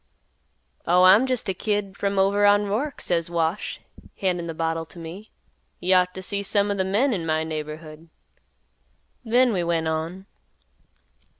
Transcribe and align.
"'Oh, 0.87 1.03
I'm 1.03 1.27
jest 1.27 1.47
a 1.47 1.53
kid 1.53 1.95
from 1.95 2.17
over 2.17 2.43
on 2.43 2.65
Roark,' 2.65 2.99
says 3.01 3.29
Wash, 3.29 3.79
handin' 4.17 4.51
th' 4.51 4.57
bottle 4.57 4.83
t' 4.83 4.99
me. 4.99 5.29
'You 5.79 5.93
ought 5.93 6.15
t' 6.15 6.21
see 6.21 6.41
some 6.41 6.71
o' 6.71 6.75
th' 6.75 6.87
men 6.87 7.13
in 7.13 7.23
my 7.23 7.43
neighborhood!' 7.43 8.09
Then 9.23 9.53
we 9.53 9.63
went 9.63 9.87
on." 9.87 10.25